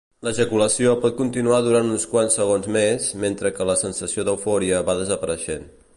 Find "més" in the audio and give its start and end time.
2.79-3.11